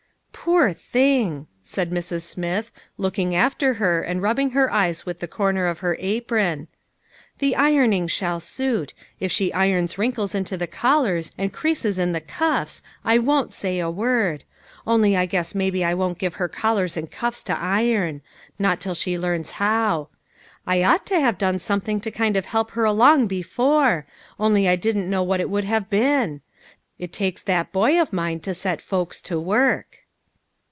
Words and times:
"Poor 0.43 0.73
thing!" 0.73 1.45
said 1.63 1.91
Mrs! 1.91 2.23
Smith, 2.23 2.71
looking 2.97 3.35
after 3.35 3.75
her, 3.75 4.01
and 4.01 4.23
rubbing 4.23 4.49
her 4.49 4.71
eyes 4.73 5.05
with 5.05 5.19
the 5.19 5.27
corner 5.27 5.67
of 5.67 5.79
her 5.79 5.95
apron." 5.99 6.67
The 7.39 7.55
ironing 7.55 8.07
shall 8.07 8.39
suit; 8.39 8.95
if 9.19 9.31
she 9.31 9.53
irons 9.53 9.99
wrinkles 9.99 10.33
into 10.33 10.57
the 10.57 10.65
collars 10.65 11.31
and 11.37 11.53
creases 11.53 11.99
in 11.99 12.11
the 12.13 12.19
cuffs, 12.21 12.81
I 13.05 13.19
won't 13.19 13.53
say 13.53 13.77
a 13.77 13.89
word; 13.91 14.43
only 14.87 15.15
I 15.15 15.27
guess 15.27 15.53
maybe 15.53 15.83
I 15.85 15.93
won't 15.93 16.17
give 16.17 16.33
her 16.33 16.47
collars 16.47 16.97
and 16.97 17.09
cuffs 17.11 17.43
to 17.43 17.55
iron; 17.57 18.21
not 18.57 18.81
till 18.81 18.95
she 18.95 19.19
learns 19.19 19.51
how. 19.51 20.09
I 20.65 20.81
ought 20.83 21.05
to 21.07 21.19
have 21.19 21.37
done 21.37 21.59
something 21.59 22.01
to 22.01 22.09
kind 22.11 22.35
of 22.35 22.45
help 22.45 22.71
her 22.71 22.83
along 22.83 23.27
before; 23.27 24.07
only 24.39 24.67
I 24.67 24.75
don't 24.75 25.07
know 25.09 25.21
what 25.21 25.39
it 25.39 25.51
would 25.51 25.65
have 25.65 25.87
been. 25.87 26.41
It 26.97 27.13
takes 27.13 27.43
that 27.43 27.71
boy 27.71 28.01
of 28.01 28.11
mine 28.11 28.39
to 28.41 28.55
set 28.55 28.81
folks 28.81 29.21
to 29.23 29.39
work." 29.39 29.99